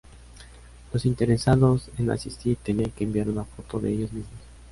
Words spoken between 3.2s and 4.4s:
una foto de ellos mismos.